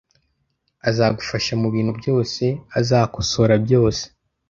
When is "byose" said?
1.99-2.43, 3.65-4.03